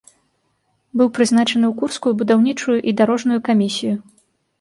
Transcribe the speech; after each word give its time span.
Быў 1.01 1.07
прызначаны 1.17 1.65
ў 1.71 1.79
курскую 1.81 2.13
будаўнічую 2.21 2.79
і 2.93 2.95
дарожную 3.03 3.39
камісію. 3.51 3.93